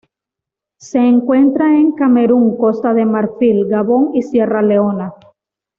[0.79, 5.13] Se encuentra en Camerún Costa de Marfil, Gabón y Sierra Leona.